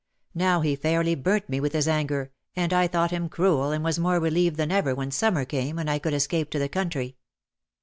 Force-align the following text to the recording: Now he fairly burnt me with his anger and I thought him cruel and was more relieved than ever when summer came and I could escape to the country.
Now 0.33 0.61
he 0.61 0.75
fairly 0.75 1.13
burnt 1.13 1.47
me 1.47 1.59
with 1.59 1.73
his 1.73 1.87
anger 1.87 2.31
and 2.55 2.73
I 2.73 2.87
thought 2.87 3.11
him 3.11 3.29
cruel 3.29 3.71
and 3.71 3.83
was 3.83 3.99
more 3.99 4.19
relieved 4.19 4.55
than 4.57 4.71
ever 4.71 4.95
when 4.95 5.11
summer 5.11 5.45
came 5.45 5.77
and 5.77 5.91
I 5.91 5.99
could 5.99 6.15
escape 6.15 6.49
to 6.49 6.57
the 6.57 6.67
country. 6.69 7.17